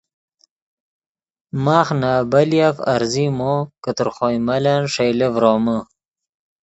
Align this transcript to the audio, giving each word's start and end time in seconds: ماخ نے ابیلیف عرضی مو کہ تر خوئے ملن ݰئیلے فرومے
ماخ 1.65 1.87
نے 1.99 2.09
ابیلیف 2.21 2.75
عرضی 2.93 3.27
مو 3.37 3.53
کہ 3.83 3.91
تر 3.97 4.07
خوئے 4.15 4.37
ملن 4.47 4.81
ݰئیلے 4.93 5.27
فرومے 5.33 5.77